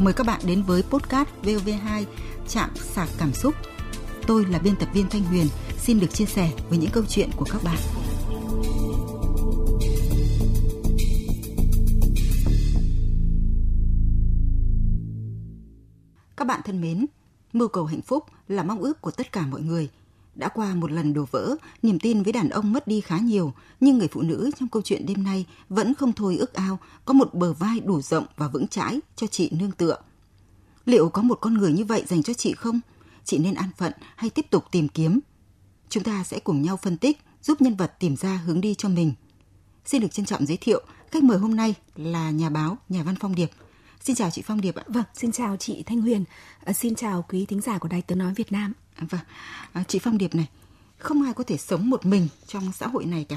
[0.00, 2.04] Mời các bạn đến với podcast VOV2
[2.48, 3.54] Trạm sạc cảm xúc.
[4.26, 5.46] Tôi là biên tập viên Thanh Huyền,
[5.78, 7.78] xin được chia sẻ với những câu chuyện của các bạn.
[16.36, 17.06] Các bạn thân mến,
[17.52, 19.88] mưu cầu hạnh phúc là mong ước của tất cả mọi người–
[20.40, 23.52] đã qua một lần đổ vỡ, niềm tin với đàn ông mất đi khá nhiều,
[23.80, 27.14] nhưng người phụ nữ trong câu chuyện đêm nay vẫn không thôi ước ao có
[27.14, 29.96] một bờ vai đủ rộng và vững chãi cho chị nương tựa.
[30.84, 32.80] Liệu có một con người như vậy dành cho chị không?
[33.24, 35.20] Chị nên an phận hay tiếp tục tìm kiếm?
[35.88, 38.88] Chúng ta sẽ cùng nhau phân tích, giúp nhân vật tìm ra hướng đi cho
[38.88, 39.12] mình.
[39.84, 43.14] Xin được trân trọng giới thiệu, khách mời hôm nay là nhà báo, nhà văn
[43.20, 43.50] Phong Điệp.
[44.04, 44.84] Xin chào chị Phong Điệp ạ.
[44.86, 46.24] Vâng, xin chào chị Thanh Huyền.
[46.64, 48.72] À, xin chào quý thính giả của Đài Tiếng Nói Việt Nam.
[48.98, 49.20] Vâng,
[49.72, 50.48] à, chị Phong Điệp này,
[50.98, 53.36] không ai có thể sống một mình trong xã hội này cả.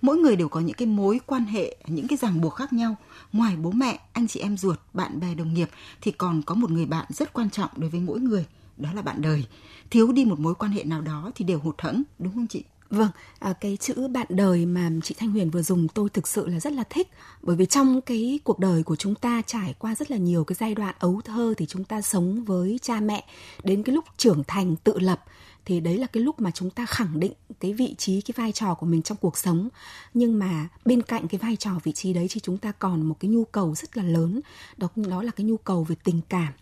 [0.00, 2.96] Mỗi người đều có những cái mối quan hệ, những cái ràng buộc khác nhau.
[3.32, 6.70] Ngoài bố mẹ, anh chị em ruột, bạn bè đồng nghiệp thì còn có một
[6.70, 9.44] người bạn rất quan trọng đối với mỗi người, đó là bạn đời.
[9.90, 12.64] Thiếu đi một mối quan hệ nào đó thì đều hụt hẫng, đúng không chị?
[12.94, 16.48] Vâng, à, cái chữ bạn đời mà chị Thanh Huyền vừa dùng tôi thực sự
[16.48, 17.08] là rất là thích.
[17.42, 20.56] Bởi vì trong cái cuộc đời của chúng ta trải qua rất là nhiều cái
[20.60, 23.24] giai đoạn ấu thơ thì chúng ta sống với cha mẹ.
[23.64, 25.24] Đến cái lúc trưởng thành tự lập
[25.64, 28.52] thì đấy là cái lúc mà chúng ta khẳng định cái vị trí cái vai
[28.52, 29.68] trò của mình trong cuộc sống.
[30.14, 33.16] Nhưng mà bên cạnh cái vai trò vị trí đấy thì chúng ta còn một
[33.20, 34.40] cái nhu cầu rất là lớn.
[34.76, 36.52] Đó đó là cái nhu cầu về tình cảm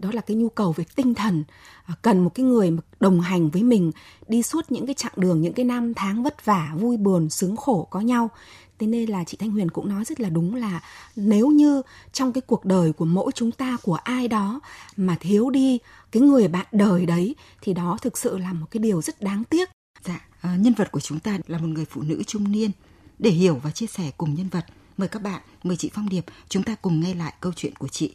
[0.00, 1.44] đó là cái nhu cầu về tinh thần
[1.84, 3.92] à, cần một cái người mà đồng hành với mình
[4.28, 7.56] đi suốt những cái chặng đường những cái năm tháng vất vả vui buồn sướng
[7.56, 8.30] khổ có nhau.
[8.78, 10.82] Thế nên là chị thanh huyền cũng nói rất là đúng là
[11.16, 14.60] nếu như trong cái cuộc đời của mỗi chúng ta của ai đó
[14.96, 15.78] mà thiếu đi
[16.12, 19.44] cái người bạn đời đấy thì đó thực sự là một cái điều rất đáng
[19.44, 19.68] tiếc.
[20.04, 22.70] Dạ à, nhân vật của chúng ta là một người phụ nữ trung niên.
[23.18, 24.64] Để hiểu và chia sẻ cùng nhân vật
[24.96, 27.88] mời các bạn mời chị phong điệp chúng ta cùng nghe lại câu chuyện của
[27.88, 28.14] chị.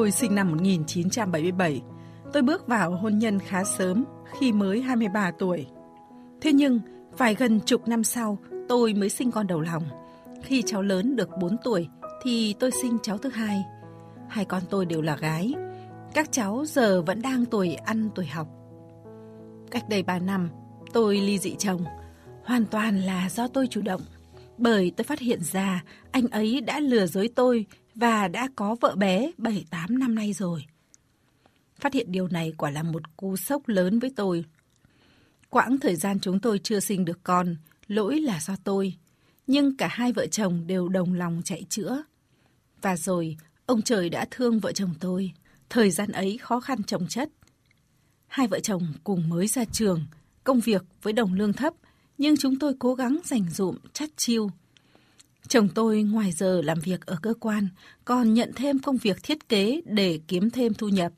[0.00, 1.82] Tôi sinh năm 1977.
[2.32, 4.04] Tôi bước vào hôn nhân khá sớm,
[4.38, 5.66] khi mới 23 tuổi.
[6.40, 6.80] Thế nhưng,
[7.16, 8.38] phải gần chục năm sau,
[8.68, 9.82] tôi mới sinh con đầu lòng.
[10.42, 11.88] Khi cháu lớn được 4 tuổi,
[12.22, 13.62] thì tôi sinh cháu thứ hai.
[14.28, 15.54] Hai con tôi đều là gái.
[16.14, 18.48] Các cháu giờ vẫn đang tuổi ăn tuổi học.
[19.70, 20.50] Cách đây 3 năm,
[20.92, 21.84] tôi ly dị chồng.
[22.44, 24.02] Hoàn toàn là do tôi chủ động.
[24.58, 28.94] Bởi tôi phát hiện ra anh ấy đã lừa dối tôi và đã có vợ
[28.96, 30.64] bé 7-8 năm nay rồi.
[31.80, 34.44] Phát hiện điều này quả là một cú sốc lớn với tôi.
[35.50, 37.56] Quãng thời gian chúng tôi chưa sinh được con,
[37.88, 38.94] lỗi là do tôi.
[39.46, 42.02] Nhưng cả hai vợ chồng đều đồng lòng chạy chữa.
[42.82, 43.36] Và rồi,
[43.66, 45.32] ông trời đã thương vợ chồng tôi.
[45.70, 47.28] Thời gian ấy khó khăn chồng chất.
[48.26, 50.04] Hai vợ chồng cùng mới ra trường,
[50.44, 51.74] công việc với đồng lương thấp,
[52.18, 54.50] nhưng chúng tôi cố gắng dành dụm, chắt chiêu,
[55.50, 57.68] Chồng tôi ngoài giờ làm việc ở cơ quan,
[58.04, 61.12] còn nhận thêm công việc thiết kế để kiếm thêm thu nhập.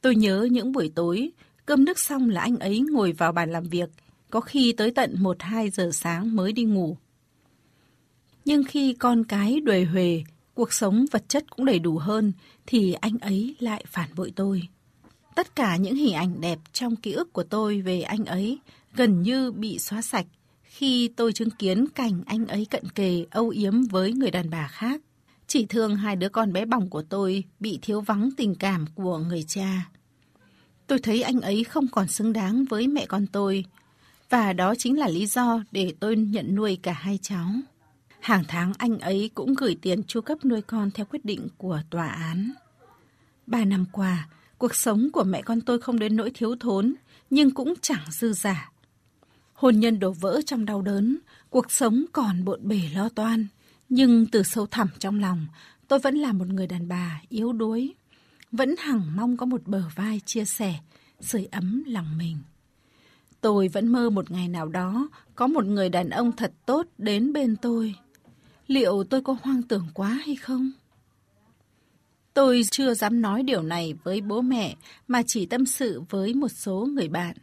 [0.00, 1.30] Tôi nhớ những buổi tối,
[1.66, 3.90] cơm nước xong là anh ấy ngồi vào bàn làm việc,
[4.30, 6.96] có khi tới tận 1-2 giờ sáng mới đi ngủ.
[8.44, 10.22] Nhưng khi con cái đuề huề,
[10.54, 12.32] cuộc sống vật chất cũng đầy đủ hơn,
[12.66, 14.62] thì anh ấy lại phản bội tôi.
[15.34, 18.58] Tất cả những hình ảnh đẹp trong ký ức của tôi về anh ấy
[18.96, 20.26] gần như bị xóa sạch
[20.74, 24.68] khi tôi chứng kiến cảnh anh ấy cận kề âu yếm với người đàn bà
[24.68, 25.00] khác.
[25.46, 29.18] Chỉ thương hai đứa con bé bỏng của tôi bị thiếu vắng tình cảm của
[29.18, 29.90] người cha.
[30.86, 33.64] Tôi thấy anh ấy không còn xứng đáng với mẹ con tôi.
[34.30, 37.48] Và đó chính là lý do để tôi nhận nuôi cả hai cháu.
[38.20, 41.80] Hàng tháng anh ấy cũng gửi tiền chu cấp nuôi con theo quyết định của
[41.90, 42.52] tòa án.
[43.46, 46.94] Ba năm qua, cuộc sống của mẹ con tôi không đến nỗi thiếu thốn,
[47.30, 48.70] nhưng cũng chẳng dư giả.
[49.64, 51.18] Hôn nhân đổ vỡ trong đau đớn,
[51.50, 53.46] cuộc sống còn bộn bể lo toan.
[53.88, 55.46] Nhưng từ sâu thẳm trong lòng,
[55.88, 57.94] tôi vẫn là một người đàn bà yếu đuối.
[58.52, 60.74] Vẫn hằng mong có một bờ vai chia sẻ,
[61.20, 62.36] sưởi ấm lòng mình.
[63.40, 67.32] Tôi vẫn mơ một ngày nào đó có một người đàn ông thật tốt đến
[67.32, 67.94] bên tôi.
[68.66, 70.72] Liệu tôi có hoang tưởng quá hay không?
[72.34, 74.76] Tôi chưa dám nói điều này với bố mẹ
[75.08, 77.36] mà chỉ tâm sự với một số người bạn.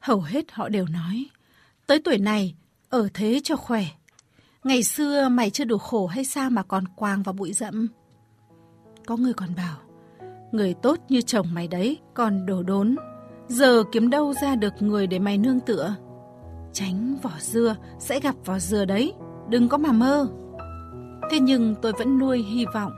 [0.00, 1.26] Hầu hết họ đều nói,
[1.86, 2.54] tới tuổi này,
[2.88, 3.84] ở thế cho khỏe.
[4.64, 7.88] Ngày xưa mày chưa đủ khổ hay sao mà còn quàng vào bụi rậm?
[9.06, 9.76] Có người còn bảo,
[10.52, 12.96] người tốt như chồng mày đấy, còn đổ đốn.
[13.48, 15.94] Giờ kiếm đâu ra được người để mày nương tựa?
[16.72, 19.12] Tránh vỏ dưa, sẽ gặp vỏ dừa đấy,
[19.48, 20.28] đừng có mà mơ.
[21.30, 22.92] Thế nhưng tôi vẫn nuôi hy vọng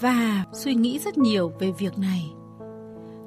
[0.00, 2.30] và suy nghĩ rất nhiều về việc này.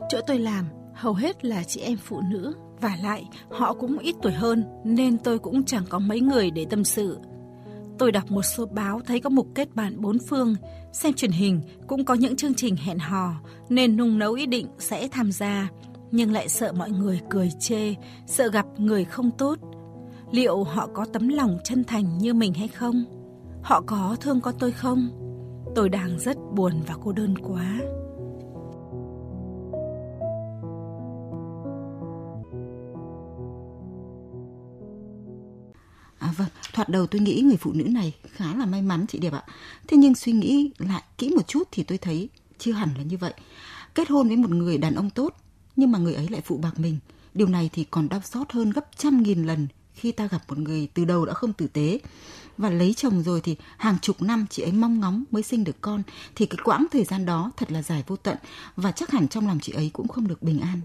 [0.09, 4.16] Chỗ tôi làm hầu hết là chị em phụ nữ và lại họ cũng ít
[4.22, 7.18] tuổi hơn nên tôi cũng chẳng có mấy người để tâm sự.
[7.98, 10.56] Tôi đọc một số báo thấy có mục kết bạn bốn phương,
[10.94, 13.33] xem truyền hình cũng có những chương trình hẹn hò
[13.69, 15.69] nên nung nấu ý định sẽ tham gia,
[16.12, 17.95] nhưng lại sợ mọi người cười chê,
[18.28, 19.60] sợ gặp người không tốt.
[20.31, 23.06] Liệu họ có tấm lòng chân thành như mình hay không?
[23.63, 25.10] Họ có thương con tôi không?
[25.75, 27.80] Tôi đang rất buồn và cô đơn quá.
[36.31, 39.19] À vâng, thoạt đầu tôi nghĩ người phụ nữ này khá là may mắn chị
[39.19, 39.44] Điệp ạ.
[39.88, 43.18] Thế nhưng suy nghĩ lại kỹ một chút thì tôi thấy chưa hẳn là như
[43.18, 43.33] vậy.
[43.95, 45.36] Kết hôn với một người đàn ông tốt,
[45.75, 47.00] nhưng mà người ấy lại phụ bạc mình.
[47.33, 50.57] Điều này thì còn đau xót hơn gấp trăm nghìn lần khi ta gặp một
[50.57, 52.00] người từ đầu đã không tử tế
[52.57, 55.81] và lấy chồng rồi thì hàng chục năm chị ấy mong ngóng mới sinh được
[55.81, 56.04] con
[56.36, 58.38] thì cái quãng thời gian đó thật là dài vô tận
[58.75, 60.81] và chắc hẳn trong lòng chị ấy cũng không được bình an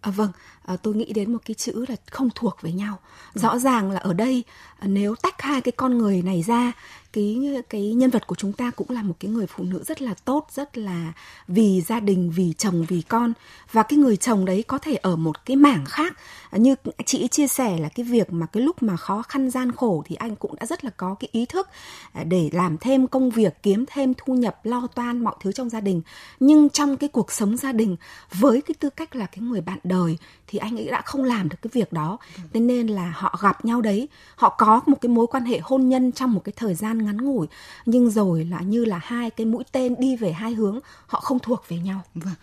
[0.00, 0.30] À, vâng,
[0.64, 2.98] à, tôi nghĩ đến một cái chữ là không thuộc với nhau.
[3.34, 4.44] Rõ ràng là ở đây
[4.78, 6.72] à, nếu tách hai cái con người này ra
[7.16, 10.02] cái cái nhân vật của chúng ta cũng là một cái người phụ nữ rất
[10.02, 11.12] là tốt, rất là
[11.48, 13.32] vì gia đình, vì chồng, vì con.
[13.72, 16.16] Và cái người chồng đấy có thể ở một cái mảng khác.
[16.52, 16.74] Như
[17.04, 20.16] chị chia sẻ là cái việc mà cái lúc mà khó khăn, gian khổ thì
[20.16, 21.68] anh cũng đã rất là có cái ý thức
[22.12, 25.70] à, để làm thêm công việc, kiếm thêm thu nhập, lo toan mọi thứ trong
[25.70, 26.02] gia đình.
[26.40, 27.96] Nhưng trong cái cuộc sống gia đình,
[28.32, 31.48] với cái tư cách là cái người bạn đời, thì anh ấy đã không làm
[31.48, 32.18] được cái việc đó.
[32.52, 34.08] Thế nên là họ gặp nhau đấy.
[34.36, 37.16] Họ có một cái mối quan hệ hôn nhân trong một cái thời gian ngắn
[37.16, 37.46] ngủi
[37.86, 41.38] nhưng rồi là như là hai cái mũi tên đi về hai hướng họ không
[41.38, 42.02] thuộc về nhau.
[42.14, 42.34] Vâng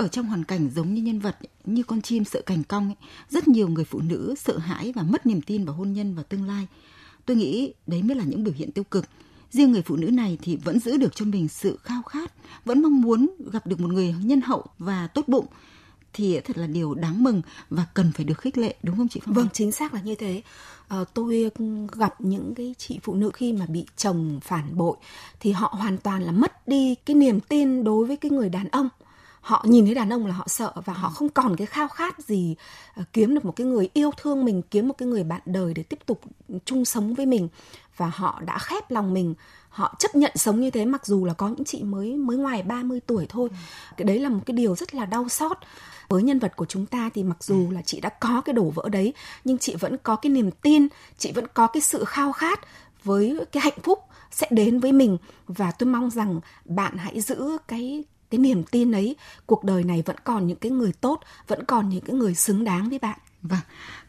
[0.00, 2.96] ở trong hoàn cảnh giống như nhân vật như con chim sợ cành cong ấy,
[3.30, 6.22] rất nhiều người phụ nữ sợ hãi và mất niềm tin vào hôn nhân và
[6.22, 6.66] tương lai.
[7.26, 9.04] Tôi nghĩ đấy mới là những biểu hiện tiêu cực.
[9.50, 12.32] Riêng người phụ nữ này thì vẫn giữ được cho mình sự khao khát
[12.64, 15.46] vẫn mong muốn gặp được một người nhân hậu và tốt bụng
[16.12, 19.20] thì thật là điều đáng mừng và cần phải được khích lệ đúng không chị
[19.24, 19.34] Phong?
[19.34, 20.42] Vâng, chính xác là như thế.
[20.88, 21.50] À, tôi
[21.92, 24.96] gặp những cái chị phụ nữ khi mà bị chồng phản bội
[25.40, 28.68] thì họ hoàn toàn là mất đi cái niềm tin đối với cái người đàn
[28.68, 28.88] ông
[29.40, 32.18] họ nhìn thấy đàn ông là họ sợ và họ không còn cái khao khát
[32.18, 32.54] gì
[32.94, 35.74] ờ, kiếm được một cái người yêu thương mình kiếm một cái người bạn đời
[35.74, 36.20] để tiếp tục
[36.64, 37.48] chung sống với mình
[38.00, 39.34] và họ đã khép lòng mình
[39.68, 42.62] họ chấp nhận sống như thế mặc dù là có những chị mới mới ngoài
[42.62, 43.48] 30 tuổi thôi.
[43.50, 43.56] Ừ.
[43.96, 45.58] Cái đấy là một cái điều rất là đau xót
[46.08, 48.70] với nhân vật của chúng ta thì mặc dù là chị đã có cái đổ
[48.70, 49.14] vỡ đấy,
[49.44, 50.88] nhưng chị vẫn có cái niềm tin,
[51.18, 52.60] chị vẫn có cái sự khao khát
[53.04, 53.98] với cái hạnh phúc
[54.30, 58.92] sẽ đến với mình và tôi mong rằng bạn hãy giữ cái cái niềm tin
[58.92, 59.16] ấy
[59.46, 62.64] cuộc đời này vẫn còn những cái người tốt, vẫn còn những cái người xứng
[62.64, 63.60] đáng với bạn Vâng,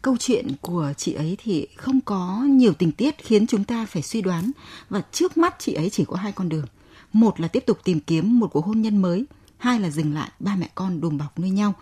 [0.01, 4.01] câu chuyện của chị ấy thì không có nhiều tình tiết khiến chúng ta phải
[4.01, 4.51] suy đoán
[4.89, 6.65] và trước mắt chị ấy chỉ có hai con đường.
[7.13, 9.25] Một là tiếp tục tìm kiếm một cuộc hôn nhân mới
[9.57, 11.73] hai là dừng lại ba mẹ con đùm bọc nuôi nhau.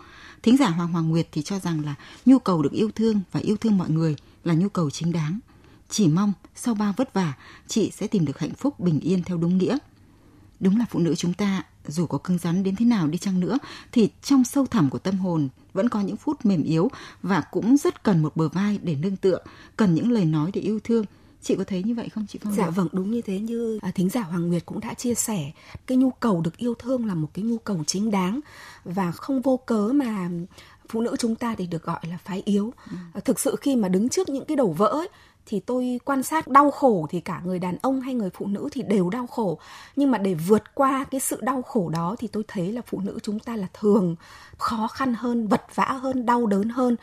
[0.42, 1.94] Thính giả Hoàng Hoàng Nguyệt thì cho rằng là
[2.26, 5.38] nhu cầu được yêu thương và yêu thương mọi người là nhu cầu chính đáng.
[5.88, 7.34] Chỉ mong sau bao vất vả,
[7.66, 9.78] chị sẽ tìm được hạnh phúc bình yên theo đúng nghĩa.
[10.60, 13.40] Đúng là phụ nữ chúng ta, dù có cứng rắn đến thế nào đi chăng
[13.40, 13.58] nữa,
[13.92, 16.90] thì trong sâu thẳm của tâm hồn vẫn có những phút mềm yếu
[17.22, 19.38] và cũng rất cần một bờ vai để nương tựa,
[19.76, 21.04] cần những lời nói để yêu thương,
[21.42, 22.26] chị có thấy như vậy không?
[22.28, 22.54] Chị Phong?
[22.54, 25.52] Dạ vâng đúng như thế như à, thính giả Hoàng Nguyệt cũng đã chia sẻ.
[25.86, 28.40] Cái nhu cầu được yêu thương là một cái nhu cầu chính đáng
[28.84, 30.30] và không vô cớ mà
[30.90, 32.72] phụ nữ chúng ta thì được gọi là phái yếu.
[32.90, 32.96] Ừ.
[33.14, 35.08] À, thực sự khi mà đứng trước những cái đổ vỡ ấy,
[35.46, 38.68] thì tôi quan sát đau khổ thì cả người đàn ông hay người phụ nữ
[38.72, 39.58] thì đều đau khổ
[39.96, 43.00] nhưng mà để vượt qua cái sự đau khổ đó thì tôi thấy là phụ
[43.00, 44.16] nữ chúng ta là thường
[44.58, 46.96] khó khăn hơn vật vã hơn đau đớn hơn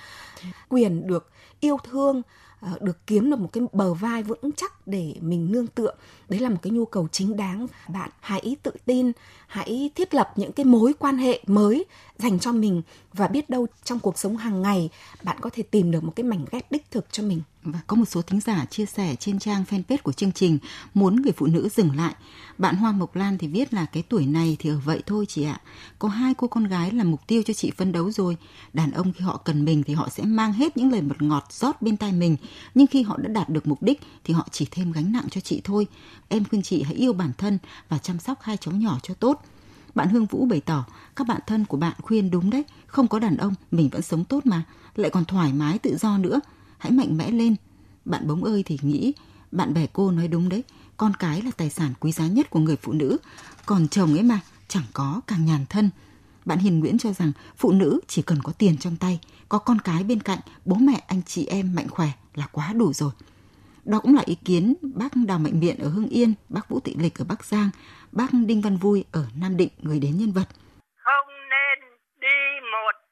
[0.69, 1.29] quyền được
[1.59, 2.21] yêu thương
[2.61, 5.91] Ờ, được kiếm được một cái bờ vai vững chắc để mình nương tựa.
[6.29, 7.67] Đấy là một cái nhu cầu chính đáng.
[7.87, 9.11] Bạn hãy tự tin,
[9.47, 11.85] hãy thiết lập những cái mối quan hệ mới
[12.17, 12.81] dành cho mình
[13.13, 14.89] và biết đâu trong cuộc sống hàng ngày
[15.23, 17.95] bạn có thể tìm được một cái mảnh ghép đích thực cho mình và có
[17.95, 20.57] một số thính giả chia sẻ trên trang fanpage của chương trình
[20.93, 22.15] muốn người phụ nữ dừng lại.
[22.57, 25.43] Bạn Hoa Mộc Lan thì viết là cái tuổi này thì ở vậy thôi chị
[25.43, 25.61] ạ.
[25.99, 28.37] Có hai cô con gái là mục tiêu cho chị phấn đấu rồi.
[28.73, 31.47] Đàn ông khi họ cần mình thì họ sẽ mang hết những lời mật ngọt
[31.49, 32.37] rót bên tai mình.
[32.75, 35.41] Nhưng khi họ đã đạt được mục đích thì họ chỉ thêm gánh nặng cho
[35.41, 35.87] chị thôi.
[36.27, 37.57] Em khuyên chị hãy yêu bản thân
[37.89, 39.41] và chăm sóc hai cháu nhỏ cho tốt.
[39.95, 43.19] Bạn Hương Vũ bày tỏ, các bạn thân của bạn khuyên đúng đấy, không có
[43.19, 44.63] đàn ông mình vẫn sống tốt mà,
[44.95, 46.39] lại còn thoải mái tự do nữa
[46.77, 47.55] hãy mạnh mẽ lên.
[48.05, 49.13] Bạn bóng ơi thì nghĩ,
[49.51, 50.63] bạn bè cô nói đúng đấy,
[50.97, 53.17] con cái là tài sản quý giá nhất của người phụ nữ,
[53.65, 55.89] còn chồng ấy mà, chẳng có càng nhàn thân.
[56.45, 59.19] Bạn Hiền Nguyễn cho rằng phụ nữ chỉ cần có tiền trong tay,
[59.49, 62.93] có con cái bên cạnh, bố mẹ anh chị em mạnh khỏe là quá đủ
[62.93, 63.11] rồi.
[63.85, 66.95] Đó cũng là ý kiến bác Đào Mạnh Miện ở Hưng Yên, bác Vũ thị
[66.99, 67.69] Lịch ở Bắc Giang,
[68.11, 70.47] bác Đinh Văn Vui ở Nam Định người đến nhân vật.
[70.95, 71.89] Không nên
[72.21, 72.37] đi
[72.71, 73.06] một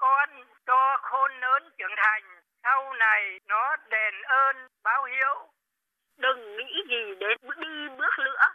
[0.00, 0.28] con
[0.66, 2.22] cho khôn lớn trưởng thành.
[2.62, 5.48] Sau này nó đền ơn báo hiếu.
[6.16, 8.46] Đừng nghĩ gì đến đi bước nữa.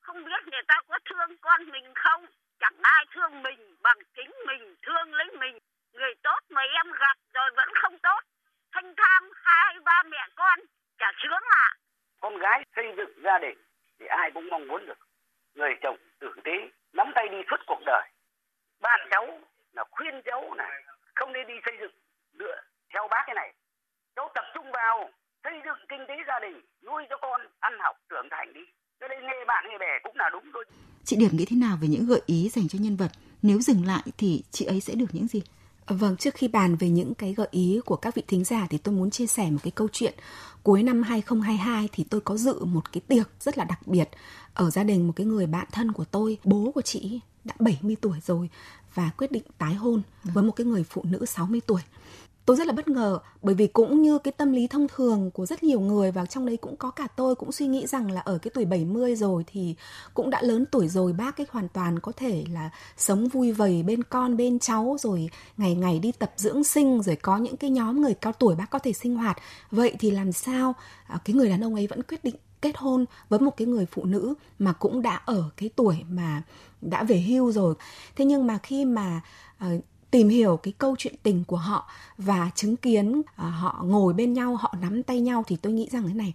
[0.00, 2.26] Không biết người ta có thương con mình không?
[2.58, 5.58] Chẳng ai thương mình bằng chính mình, thương lấy mình.
[5.92, 8.20] Người tốt mà em gặp rồi vẫn không tốt.
[8.72, 10.58] Thanh tham hai ba mẹ con,
[10.98, 11.74] chả sướng à?
[12.20, 13.58] Con gái xây dựng gia đình
[14.00, 14.98] thì ai cũng mong muốn được.
[15.54, 18.08] Người chồng tử tế nắm tay đi suốt cuộc đời.
[18.80, 19.40] Bạn cháu
[19.72, 20.82] là khuyên cháu này
[21.20, 21.94] không nên đi xây dựng
[22.40, 22.56] nữa
[22.92, 23.50] theo bác cái này.
[24.16, 24.96] Cháu tập trung vào
[25.44, 28.64] xây dựng kinh tế gia đình nuôi cho con ăn học trưởng thành đi.
[29.00, 30.64] Cho nên nghe bạn nghe bè cũng là đúng thôi.
[31.04, 33.12] Chị điểm nghĩ thế nào về những gợi ý dành cho nhân vật?
[33.42, 35.42] Nếu dừng lại thì chị ấy sẽ được những gì?
[35.86, 38.78] Vâng, trước khi bàn về những cái gợi ý của các vị thính giả thì
[38.78, 40.14] tôi muốn chia sẻ một cái câu chuyện.
[40.62, 44.08] Cuối năm 2022 thì tôi có dự một cái tiệc rất là đặc biệt
[44.54, 47.96] ở gia đình một cái người bạn thân của tôi, bố của chị đã 70
[48.00, 48.50] tuổi rồi
[48.94, 51.80] và quyết định tái hôn với một cái người phụ nữ 60 tuổi.
[52.46, 55.46] Tôi rất là bất ngờ bởi vì cũng như cái tâm lý thông thường của
[55.46, 58.20] rất nhiều người và trong đấy cũng có cả tôi cũng suy nghĩ rằng là
[58.20, 59.74] ở cái tuổi 70 rồi thì
[60.14, 63.82] cũng đã lớn tuổi rồi bác ấy hoàn toàn có thể là sống vui vầy
[63.82, 67.70] bên con bên cháu rồi ngày ngày đi tập dưỡng sinh rồi có những cái
[67.70, 69.36] nhóm người cao tuổi bác có thể sinh hoạt.
[69.70, 70.74] Vậy thì làm sao
[71.06, 73.86] à, cái người đàn ông ấy vẫn quyết định kết hôn với một cái người
[73.86, 76.42] phụ nữ mà cũng đã ở cái tuổi mà
[76.80, 77.74] đã về hưu rồi.
[78.16, 79.20] Thế nhưng mà khi mà
[79.64, 84.12] uh, tìm hiểu cái câu chuyện tình của họ và chứng kiến uh, họ ngồi
[84.12, 86.32] bên nhau họ nắm tay nhau thì tôi nghĩ rằng thế này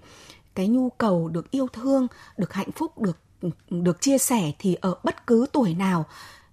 [0.55, 3.17] cái nhu cầu được yêu thương được hạnh phúc được
[3.70, 6.05] được chia sẻ thì ở bất cứ tuổi nào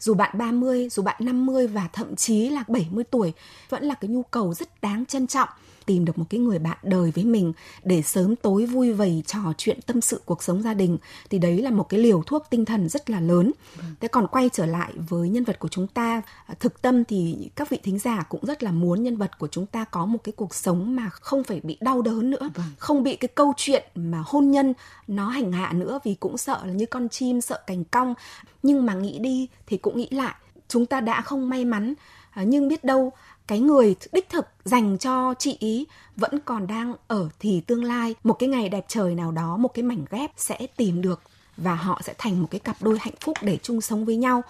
[0.03, 3.33] dù bạn 30, dù bạn 50 và thậm chí là 70 tuổi
[3.69, 5.49] vẫn là cái nhu cầu rất đáng trân trọng
[5.87, 7.53] tìm được một cái người bạn đời với mình
[7.85, 10.99] để sớm tối vui vầy trò chuyện tâm sự cuộc sống gia đình
[11.31, 13.53] thì đấy là một cái liều thuốc tinh thần rất là lớn.
[13.77, 13.95] Vâng.
[14.01, 16.23] Thế còn quay trở lại với nhân vật của chúng ta,
[16.61, 19.67] thực tâm thì các vị thính giả cũng rất là muốn nhân vật của chúng
[19.67, 22.67] ta có một cái cuộc sống mà không phải bị đau đớn nữa, vâng.
[22.79, 24.75] không bị cái câu chuyện mà hôn nhân
[25.09, 28.15] nó hành hạ nữa vì cũng sợ là như con chim sợ cành cong
[28.63, 30.35] nhưng mà nghĩ đi thì cũng nghĩ lại
[30.69, 31.95] chúng ta đã không may mắn
[32.37, 33.13] nhưng biết đâu
[33.53, 38.15] cái người đích thực dành cho chị ý vẫn còn đang ở thì tương lai
[38.25, 41.23] một cái ngày đẹp trời nào đó một cái mảnh ghép sẽ tìm được
[41.57, 44.43] và họ sẽ thành một cái cặp đôi hạnh phúc để chung sống với nhau.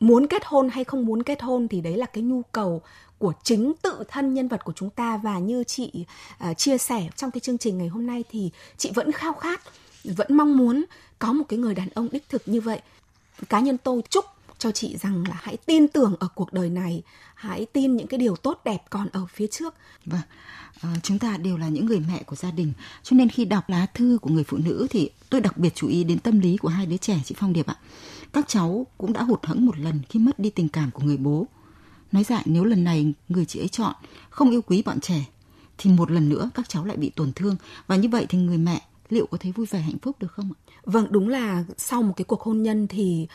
[0.00, 2.82] Muốn kết hôn hay không muốn kết hôn thì đấy là cái nhu cầu
[3.18, 5.16] của chính tự thân nhân vật của chúng ta.
[5.16, 5.92] Và như chị
[6.50, 9.60] uh, chia sẻ trong cái chương trình ngày hôm nay thì chị vẫn khao khát
[10.04, 10.84] vẫn mong muốn
[11.18, 12.80] có một cái người đàn ông đích thực như vậy.
[13.48, 14.24] Cá nhân tôi chúc
[14.58, 17.02] cho chị rằng là hãy tin tưởng ở cuộc đời này
[17.34, 19.74] hãy tin những cái điều tốt đẹp còn ở phía trước.
[20.04, 20.20] Vâng
[20.80, 22.72] à, chúng ta đều là những người mẹ của gia đình.
[23.02, 25.88] Cho nên khi đọc lá thư của người phụ nữ thì tôi đặc biệt chú
[25.88, 27.76] ý đến tâm lý của hai đứa trẻ chị phong điệp ạ.
[28.32, 31.16] Các cháu cũng đã hụt hẫng một lần khi mất đi tình cảm của người
[31.16, 31.46] bố.
[32.12, 33.94] Nói dại nếu lần này người chị ấy chọn
[34.30, 35.24] không yêu quý bọn trẻ
[35.78, 37.56] thì một lần nữa các cháu lại bị tổn thương.
[37.86, 40.50] Và như vậy thì người mẹ liệu có thấy vui vẻ hạnh phúc được không
[40.52, 40.58] ạ?
[40.84, 43.26] Vâng, đúng là sau một cái cuộc hôn nhân thì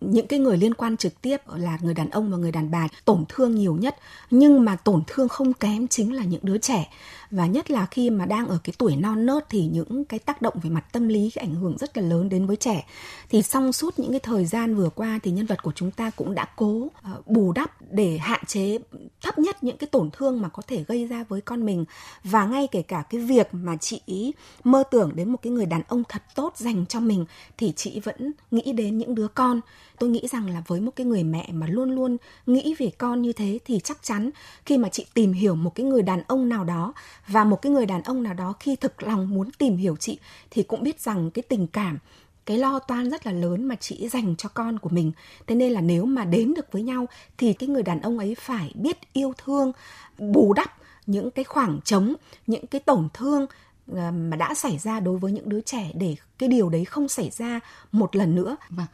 [0.00, 2.88] những cái người liên quan trực tiếp là người đàn ông và người đàn bà
[3.04, 3.96] tổn thương nhiều nhất.
[4.30, 6.90] Nhưng mà tổn thương không kém chính là những đứa trẻ.
[7.30, 10.42] Và nhất là khi mà đang ở cái tuổi non nớt thì những cái tác
[10.42, 12.86] động về mặt tâm lý cái ảnh hưởng rất là lớn đến với trẻ.
[13.30, 16.10] Thì song suốt những cái thời gian vừa qua thì nhân vật của chúng ta
[16.10, 18.78] cũng đã cố ờ, bù đắp để hạn chế
[19.22, 21.84] thấp nhất những cái tổn thương mà có thể gây ra với con mình.
[22.24, 24.32] Và ngay kể cả cái việc mà chị ý
[24.64, 27.24] mơ tưởng đến một cái người đàn ông thật tốt dành cho mình
[27.56, 29.60] thì chị vẫn nghĩ đến những đứa con
[30.00, 33.22] tôi nghĩ rằng là với một cái người mẹ mà luôn luôn nghĩ về con
[33.22, 34.30] như thế thì chắc chắn
[34.66, 36.92] khi mà chị tìm hiểu một cái người đàn ông nào đó
[37.28, 40.18] và một cái người đàn ông nào đó khi thực lòng muốn tìm hiểu chị
[40.50, 41.98] thì cũng biết rằng cái tình cảm,
[42.46, 45.12] cái lo toan rất là lớn mà chị dành cho con của mình.
[45.46, 47.06] Thế nên là nếu mà đến được với nhau
[47.38, 49.72] thì cái người đàn ông ấy phải biết yêu thương,
[50.18, 50.74] bù đắp
[51.06, 52.14] những cái khoảng trống,
[52.46, 53.46] những cái tổn thương
[53.92, 57.08] ờ, mà đã xảy ra đối với những đứa trẻ để cái điều đấy không
[57.08, 57.60] xảy ra
[57.92, 58.56] một lần nữa.
[58.70, 58.86] Vâng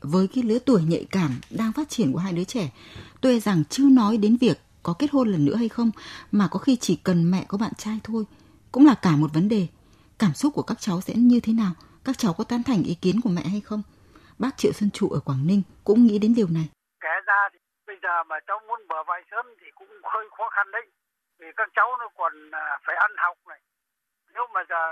[0.00, 2.70] với cái lứa tuổi nhạy cảm đang phát triển của hai đứa trẻ.
[3.20, 5.90] Tôi e rằng chưa nói đến việc có kết hôn lần nữa hay không,
[6.32, 8.24] mà có khi chỉ cần mẹ có bạn trai thôi,
[8.72, 9.66] cũng là cả một vấn đề.
[10.18, 11.72] Cảm xúc của các cháu sẽ như thế nào?
[12.04, 13.82] Các cháu có tán thành ý kiến của mẹ hay không?
[14.38, 16.66] Bác triệu xuân trụ ở quảng ninh cũng nghĩ đến điều này.
[17.00, 20.48] Kể ra thì bây giờ mà cháu muốn bờ vai sớm thì cũng hơi khó
[20.54, 20.86] khăn đấy.
[21.38, 23.60] Vì các cháu nó còn à, phải ăn học này.
[24.34, 24.82] Nếu mà giờ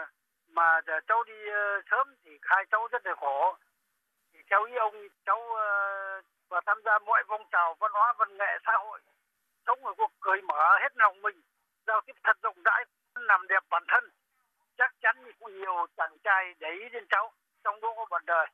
[0.57, 3.57] mà giờ cháu đi ờ, sớm thì hai cháu rất là khổ
[4.51, 4.95] theo ý ông
[5.27, 5.69] cháu ờ,
[6.51, 9.01] và tham gia mọi phong trào văn hóa văn nghệ xã hội.
[9.67, 11.41] Sống ở cuộc cười mở hết lòng mình
[11.87, 14.05] giao tiếp thật rộng rãi làm đẹp bản thân.
[14.79, 17.33] Chắc chắn cũng nhiều chàng trai để ý đến cháu
[17.65, 18.47] trong đó có bạn đời.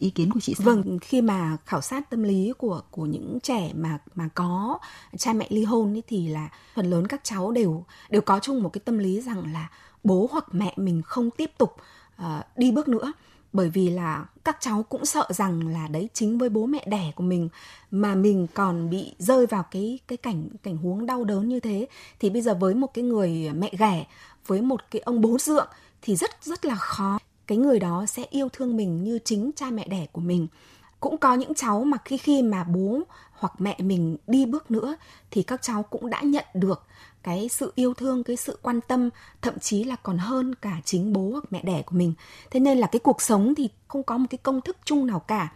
[0.00, 0.64] Ý kiến của chị sao?
[0.66, 4.78] Vâng, khi mà khảo sát tâm lý của của những trẻ mà mà có
[5.18, 8.62] cha mẹ ly hôn ấy thì là phần lớn các cháu đều đều có chung
[8.62, 9.68] một cái tâm lý rằng là
[10.04, 11.76] bố hoặc mẹ mình không tiếp tục
[12.22, 13.12] uh, đi bước nữa
[13.52, 17.12] bởi vì là các cháu cũng sợ rằng là đấy, chính với bố mẹ đẻ
[17.14, 17.48] của mình
[17.90, 21.86] mà mình còn bị rơi vào cái cái cảnh cảnh huống đau đớn như thế,
[22.20, 24.06] thì bây giờ với một cái người mẹ ghẻ,
[24.46, 25.68] với một cái ông bố dượng
[26.02, 27.18] thì rất rất là khó.
[27.46, 30.46] Cái người đó sẽ yêu thương mình như chính cha mẹ đẻ của mình.
[31.00, 33.00] Cũng có những cháu mà khi khi mà bố
[33.32, 34.96] hoặc mẹ mình đi bước nữa
[35.30, 36.86] thì các cháu cũng đã nhận được
[37.22, 39.10] cái sự yêu thương, cái sự quan tâm,
[39.42, 42.14] thậm chí là còn hơn cả chính bố hoặc mẹ đẻ của mình.
[42.50, 45.18] Thế nên là cái cuộc sống thì không có một cái công thức chung nào
[45.18, 45.52] cả.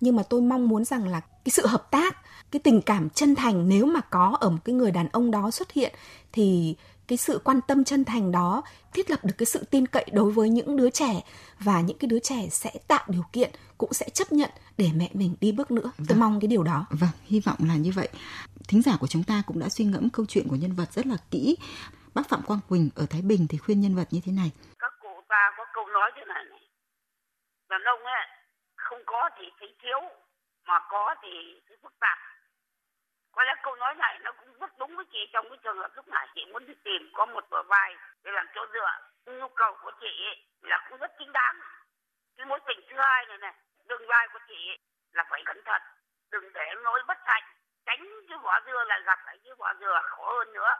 [0.00, 2.16] Nhưng mà tôi mong muốn rằng là cái sự hợp tác,
[2.50, 5.50] cái tình cảm chân thành nếu mà có ở một cái người đàn ông đó
[5.50, 5.94] xuất hiện,
[6.32, 6.76] thì
[7.08, 8.62] cái sự quan tâm chân thành đó
[8.92, 11.12] thiết lập được cái sự tin cậy đối với những đứa trẻ.
[11.58, 15.08] Và những cái đứa trẻ sẽ tạo điều kiện cũng sẽ chấp nhận để mẹ
[15.12, 15.90] mình đi bước nữa.
[15.96, 16.20] Tôi vâng.
[16.20, 16.86] mong cái điều đó.
[16.90, 18.08] Vâng hy vọng là như vậy.
[18.68, 21.06] Thính giả của chúng ta cũng đã suy ngẫm câu chuyện của nhân vật rất
[21.06, 21.56] là kỹ.
[22.14, 24.50] Bác phạm quang quỳnh ở thái bình thì khuyên nhân vật như thế này.
[24.78, 26.62] Các cụ ta có câu nói thế này này.
[27.70, 28.26] Đàn ông ấy
[28.76, 30.00] không có thì thấy thiếu
[30.68, 31.28] mà có thì
[31.68, 32.18] thấy phức tạp
[33.32, 35.90] có lẽ câu nói này nó cũng rất đúng với chị, trong cái trường hợp
[35.96, 37.94] lúc này chị muốn đi tìm có một bờ vai
[38.24, 38.92] để làm chỗ dựa.
[39.38, 40.14] Nhu cầu của chị
[40.62, 41.56] là cũng rất chính đáng.
[42.36, 43.54] Cái mối tình thứ hai này này
[43.88, 44.60] tương lai của chị
[45.12, 45.82] là phải cẩn thận,
[46.32, 47.42] đừng để nỗi bất hạnh
[47.86, 50.72] tránh cái vỏ dưa là gặp phải cái vỏ dừa khó hơn nữa.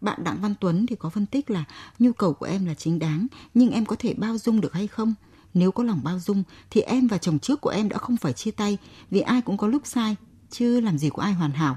[0.00, 1.64] Bạn Đặng Văn Tuấn thì có phân tích là
[1.98, 4.86] nhu cầu của em là chính đáng, nhưng em có thể bao dung được hay
[4.86, 5.14] không?
[5.54, 8.32] Nếu có lòng bao dung thì em và chồng trước của em đã không phải
[8.32, 8.78] chia tay,
[9.10, 10.16] vì ai cũng có lúc sai
[10.50, 11.76] chứ làm gì có ai hoàn hảo.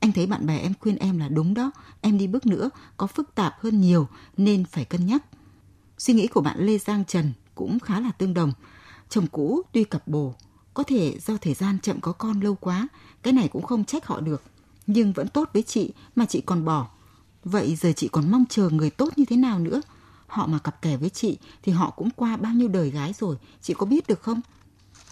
[0.00, 3.06] Anh thấy bạn bè em khuyên em là đúng đó, em đi bước nữa có
[3.06, 5.24] phức tạp hơn nhiều nên phải cân nhắc.
[5.98, 8.52] Suy nghĩ của bạn Lê Giang Trần cũng khá là tương đồng.
[9.08, 10.34] Chồng cũ tuy cặp bồ,
[10.74, 12.88] có thể do thời gian chậm có con lâu quá,
[13.22, 14.42] cái này cũng không trách họ được.
[14.86, 16.88] Nhưng vẫn tốt với chị mà chị còn bỏ.
[17.44, 19.80] Vậy giờ chị còn mong chờ người tốt như thế nào nữa?
[20.26, 23.36] Họ mà cặp kè với chị thì họ cũng qua bao nhiêu đời gái rồi,
[23.62, 24.40] chị có biết được không?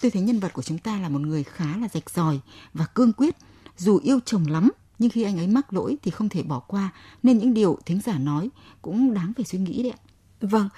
[0.01, 2.41] Tôi thấy nhân vật của chúng ta là một người khá là rạch ròi
[2.75, 3.37] và cương quyết.
[3.77, 6.91] Dù yêu chồng lắm, nhưng khi anh ấy mắc lỗi thì không thể bỏ qua.
[7.23, 8.49] Nên những điều thính giả nói
[8.83, 9.99] cũng đáng phải suy nghĩ đấy ạ.
[10.41, 10.69] Vâng,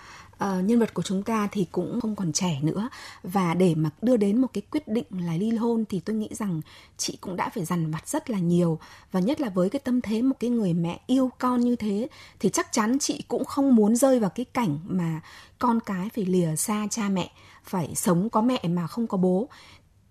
[0.45, 2.89] uh, nhân vật của chúng ta thì cũng không còn trẻ nữa
[3.23, 6.29] và để mà đưa đến một cái quyết định là ly hôn thì tôi nghĩ
[6.31, 6.61] rằng
[6.97, 8.79] chị cũng đã phải dằn vặt rất là nhiều
[9.13, 12.09] và nhất là với cái tâm thế một cái người mẹ yêu con như thế
[12.41, 15.21] thì chắc chắn chị cũng không muốn rơi vào cái cảnh mà
[15.59, 17.33] con cái phải lìa xa cha mẹ
[17.65, 19.49] phải sống có mẹ mà không có bố.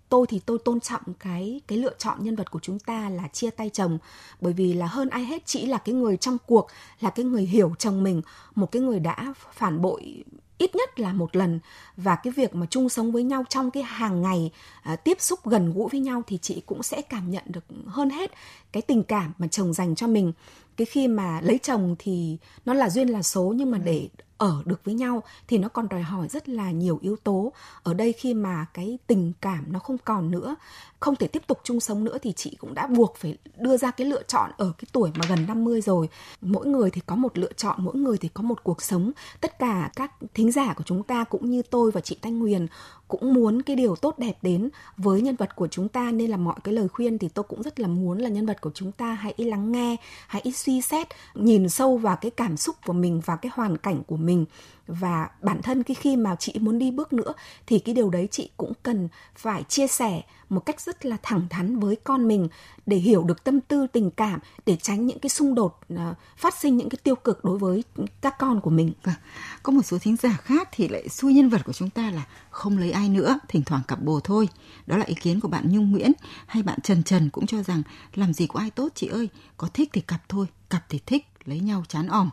[0.10, 3.28] Tôi thì tôi tôn trọng cái cái lựa chọn nhân vật của chúng ta là
[3.28, 3.98] chia tay chồng
[4.42, 6.68] bởi vì là hơn ai hết chị là cái người trong cuộc
[7.00, 8.22] là cái người hiểu chồng mình
[8.56, 10.24] một cái người đã phản bội
[10.62, 11.60] ít nhất là một lần.
[11.98, 15.40] Và cái việc mà chung sống với nhau trong cái hàng ngày à, tiếp xúc
[15.46, 18.32] gần gũi với nhau thì chị cũng sẽ cảm nhận được hơn hết
[18.72, 20.34] cái tình cảm mà chồng dành cho mình.
[20.78, 24.10] Cái khi mà lấy chồng thì nó là duyên là số nhưng mà để
[24.41, 27.54] ở được với nhau thì nó còn đòi hỏi rất là nhiều yếu tố.
[27.84, 30.56] Ở đây khi mà cái tình cảm nó không còn nữa
[31.02, 33.92] không thể tiếp tục chung sống nữa thì chị cũng đã buộc phải đưa ra
[33.92, 36.10] cái lựa chọn ở cái tuổi mà gần 50 rồi.
[36.42, 39.12] Mỗi người thì có một lựa chọn, mỗi người thì có một cuộc sống.
[39.42, 42.68] Tất cả các thính giả của chúng ta cũng như tôi và chị Thanh Huyền
[43.08, 46.12] cũng muốn cái điều tốt đẹp đến với nhân vật của chúng ta.
[46.12, 48.62] Nên là mọi cái lời khuyên thì tôi cũng rất là muốn là nhân vật
[48.62, 49.96] của chúng ta hãy lắng nghe,
[50.28, 54.04] hãy suy xét, nhìn sâu vào cái cảm xúc của mình và cái hoàn cảnh
[54.08, 54.46] của mình.
[54.88, 57.34] Và bản thân cái khi mà chị muốn đi bước nữa
[57.68, 61.47] thì cái điều đấy chị cũng cần phải chia sẻ một cách rất là thẳng
[61.49, 62.47] thắn với con mình
[62.86, 66.56] để hiểu được tâm tư tình cảm để tránh những cái xung đột à, phát
[66.60, 67.84] sinh những cái tiêu cực đối với
[68.21, 68.93] các con của mình.
[69.04, 69.15] Vâng,
[69.63, 72.25] có một số thính giả khác thì lại xui nhân vật của chúng ta là
[72.49, 74.49] không lấy ai nữa, thỉnh thoảng cặp bồ thôi.
[74.88, 76.12] Đó là ý kiến của bạn Nhung Nguyễn
[76.47, 77.82] hay bạn Trần Trần cũng cho rằng
[78.13, 81.27] làm gì có ai tốt chị ơi, có thích thì cặp thôi, cặp thì thích,
[81.45, 82.30] lấy nhau chán òm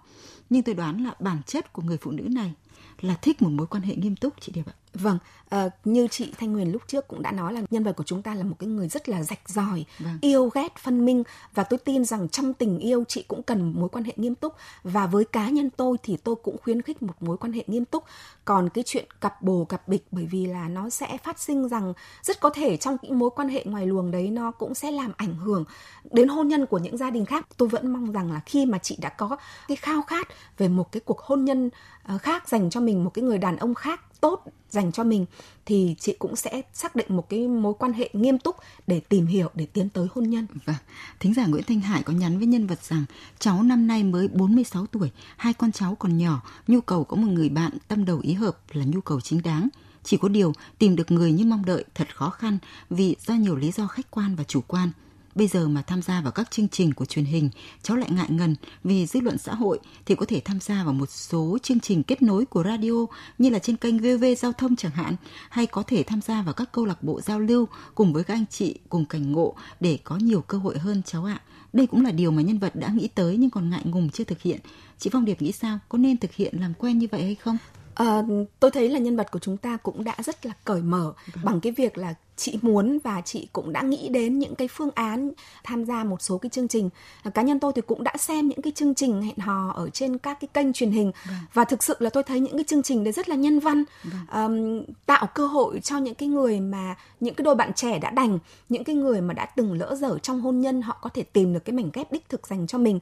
[0.50, 2.54] nhưng tôi đoán là bản chất của người phụ nữ này
[3.00, 4.72] là thích một mối quan hệ nghiêm túc chị Điệp ạ.
[4.94, 5.18] Vâng,
[5.54, 8.22] uh, như chị Thanh Nguyên lúc trước cũng đã nói là nhân vật của chúng
[8.22, 10.18] ta là một cái người rất là rạch ròi, vâng.
[10.20, 11.22] yêu ghét phân minh
[11.54, 14.54] và tôi tin rằng trong tình yêu chị cũng cần mối quan hệ nghiêm túc
[14.84, 17.84] và với cá nhân tôi thì tôi cũng khuyến khích một mối quan hệ nghiêm
[17.84, 18.04] túc.
[18.44, 21.92] Còn cái chuyện cặp bồ cặp bịch bởi vì là nó sẽ phát sinh rằng
[22.22, 25.12] rất có thể trong những mối quan hệ ngoài luồng đấy nó cũng sẽ làm
[25.16, 25.64] ảnh hưởng
[26.10, 27.46] đến hôn nhân của những gia đình khác.
[27.56, 29.36] Tôi vẫn mong rằng là khi mà chị đã có
[29.68, 31.70] cái khao khát về một cái cuộc hôn nhân
[32.02, 35.26] ờ, khác dành cho mình một cái người đàn ông khác tốt dành cho mình
[35.66, 39.26] thì chị cũng sẽ xác định một cái mối quan hệ nghiêm túc để tìm
[39.26, 40.46] hiểu để tiến tới hôn nhân.
[40.64, 40.76] Vâng.
[41.20, 43.04] Thính giả Nguyễn Thanh Hải có nhắn với nhân vật rằng
[43.38, 47.28] cháu năm nay mới 46 tuổi, hai con cháu còn nhỏ, nhu cầu có một
[47.32, 49.68] người bạn tâm đầu ý hợp là nhu cầu chính đáng.
[50.04, 52.58] Chỉ có điều tìm được người như mong đợi thật khó khăn
[52.90, 54.90] vì do nhiều lý do khách quan và chủ quan
[55.38, 57.50] bây giờ mà tham gia vào các chương trình của truyền hình,
[57.82, 60.92] cháu lại ngại ngần vì dư luận xã hội thì có thể tham gia vào
[60.92, 63.06] một số chương trình kết nối của radio
[63.38, 65.16] như là trên kênh VV Giao thông chẳng hạn,
[65.50, 68.34] hay có thể tham gia vào các câu lạc bộ giao lưu cùng với các
[68.34, 71.40] anh chị cùng cảnh ngộ để có nhiều cơ hội hơn cháu ạ.
[71.72, 74.24] Đây cũng là điều mà nhân vật đã nghĩ tới nhưng còn ngại ngùng chưa
[74.24, 74.60] thực hiện.
[74.98, 75.78] Chị Phong Điệp nghĩ sao?
[75.88, 77.58] Có nên thực hiện làm quen như vậy hay không?
[77.94, 78.22] À,
[78.60, 81.44] tôi thấy là nhân vật của chúng ta cũng đã rất là cởi mở vâng.
[81.44, 84.90] bằng cái việc là chị muốn và chị cũng đã nghĩ đến những cái phương
[84.94, 85.30] án
[85.64, 86.90] tham gia một số cái chương trình.
[87.22, 89.90] À, cá nhân tôi thì cũng đã xem những cái chương trình hẹn hò ở
[89.90, 91.12] trên các cái kênh truyền hình.
[91.26, 91.36] Vâng.
[91.54, 93.84] và thực sự là tôi thấy những cái chương trình đấy rất là nhân văn
[94.32, 98.10] um, tạo cơ hội cho những cái người mà những cái đôi bạn trẻ đã
[98.10, 101.22] đành những cái người mà đã từng lỡ dở trong hôn nhân họ có thể
[101.22, 102.98] tìm được cái mảnh ghép đích thực dành cho mình.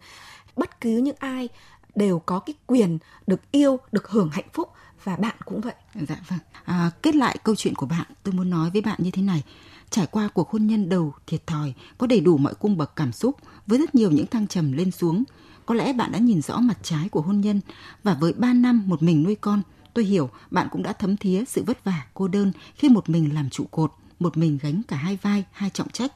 [0.57, 1.49] Bất cứ những ai
[1.95, 4.69] đều có cái quyền được yêu được hưởng hạnh phúc
[5.07, 5.75] và bạn cũng vậy.
[5.95, 6.39] Dạ vâng.
[6.65, 9.43] À, kết lại câu chuyện của bạn, tôi muốn nói với bạn như thế này.
[9.91, 13.13] Trải qua cuộc hôn nhân đầu thiệt thòi, có đầy đủ mọi cung bậc cảm
[13.13, 15.25] xúc với rất nhiều những thăng trầm lên xuống.
[15.67, 17.61] Có lẽ bạn đã nhìn rõ mặt trái của hôn nhân
[18.03, 19.63] và với 3 năm một mình nuôi con,
[19.95, 23.35] tôi hiểu bạn cũng đã thấm thía sự vất vả, cô đơn khi một mình
[23.35, 26.13] làm trụ cột, một mình gánh cả hai vai, hai trọng trách.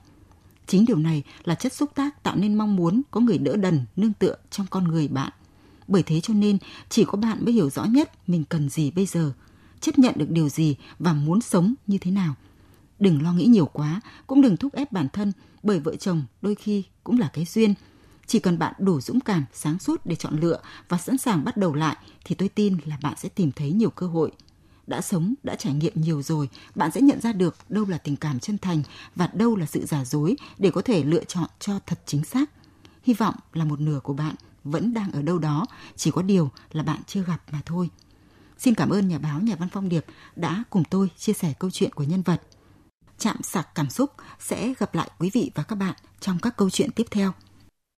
[0.66, 3.84] Chính điều này là chất xúc tác tạo nên mong muốn có người đỡ đần,
[3.96, 5.32] nương tựa trong con người bạn.
[5.90, 9.06] Bởi thế cho nên chỉ có bạn mới hiểu rõ nhất mình cần gì bây
[9.06, 9.32] giờ,
[9.80, 12.34] chấp nhận được điều gì và muốn sống như thế nào.
[12.98, 16.54] Đừng lo nghĩ nhiều quá, cũng đừng thúc ép bản thân, bởi vợ chồng đôi
[16.54, 17.74] khi cũng là cái duyên.
[18.26, 21.56] Chỉ cần bạn đủ dũng cảm, sáng suốt để chọn lựa và sẵn sàng bắt
[21.56, 24.32] đầu lại thì tôi tin là bạn sẽ tìm thấy nhiều cơ hội.
[24.86, 28.16] Đã sống, đã trải nghiệm nhiều rồi, bạn sẽ nhận ra được đâu là tình
[28.16, 28.82] cảm chân thành
[29.16, 32.50] và đâu là sự giả dối để có thể lựa chọn cho thật chính xác.
[33.02, 36.50] Hy vọng là một nửa của bạn vẫn đang ở đâu đó, chỉ có điều
[36.72, 37.90] là bạn chưa gặp mà thôi.
[38.58, 40.04] Xin cảm ơn nhà báo Nhà văn Phong Điệp
[40.36, 42.42] đã cùng tôi chia sẻ câu chuyện của nhân vật.
[43.18, 46.70] Chạm sạc cảm xúc sẽ gặp lại quý vị và các bạn trong các câu
[46.70, 47.32] chuyện tiếp theo.